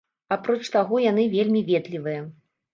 [0.35, 2.27] Апроч таго, яны вельмі ветлівыя.